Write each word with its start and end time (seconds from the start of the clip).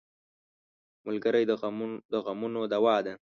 ملګری 1.05 1.43
د 2.13 2.15
غمونو 2.25 2.61
دوا 2.73 2.95
ده. 3.05 3.13